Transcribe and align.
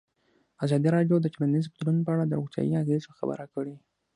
ازادي 0.65 0.89
راډیو 0.95 1.17
د 1.21 1.27
ټولنیز 1.33 1.65
بدلون 1.71 1.97
په 2.05 2.11
اړه 2.13 2.23
د 2.27 2.33
روغتیایي 2.39 2.73
اغېزو 2.81 3.09
خبره 3.19 3.45
کړې. 3.53 3.75